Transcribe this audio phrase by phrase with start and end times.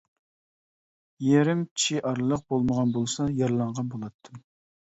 [1.25, 4.43] يېرىم چى ئارىلىق بولمىغان بولسا يارىلانغان بولاتتىم.